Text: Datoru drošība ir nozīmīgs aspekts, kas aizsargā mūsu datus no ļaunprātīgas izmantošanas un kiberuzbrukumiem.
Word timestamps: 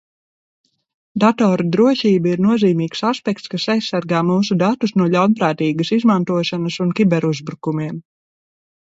Datoru 1.23 1.65
drošība 1.73 2.29
ir 2.31 2.39
nozīmīgs 2.45 3.03
aspekts, 3.09 3.51
kas 3.53 3.65
aizsargā 3.73 4.21
mūsu 4.29 4.57
datus 4.61 4.95
no 5.01 5.07
ļaunprātīgas 5.17 5.93
izmantošanas 5.99 6.79
un 6.87 6.95
kiberuzbrukumiem. 7.01 8.01